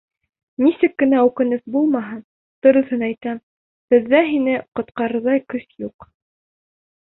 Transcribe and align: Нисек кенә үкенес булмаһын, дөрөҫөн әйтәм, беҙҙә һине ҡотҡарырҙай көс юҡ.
Нисек 0.67 0.93
кенә 1.01 1.17
үкенес 1.25 1.59
булмаһын, 1.75 2.23
дөрөҫөн 2.67 3.03
әйтәм, 3.09 3.37
беҙҙә 3.95 4.23
һине 4.31 4.57
ҡотҡарырҙай 4.81 5.45
көс 5.55 5.69
юҡ. 5.85 6.11